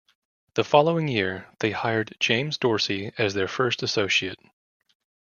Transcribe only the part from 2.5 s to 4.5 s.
Dorsey as their first associate.